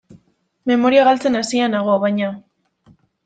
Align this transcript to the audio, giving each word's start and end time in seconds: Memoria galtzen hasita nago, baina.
Memoria 0.71 1.03
galtzen 1.09 1.37
hasita 1.41 1.69
nago, 1.73 1.99
baina. 2.07 2.31